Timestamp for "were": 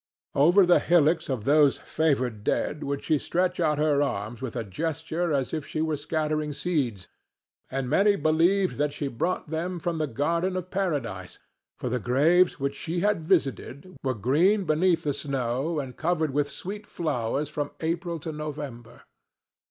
5.79-5.95, 14.01-14.15